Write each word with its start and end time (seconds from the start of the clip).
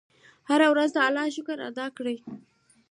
هره 0.49 0.67
ورځ 0.73 0.89
د 0.93 0.97
الله 1.07 1.27
شکر 1.35 1.57
ادا 1.69 1.85
کړه. 1.97 2.15